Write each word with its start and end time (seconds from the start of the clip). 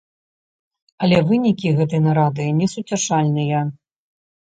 Але 1.03 1.19
вынікі 1.27 1.75
гэтай 1.81 2.03
нарады 2.07 2.51
несуцяшальныя. 2.65 3.65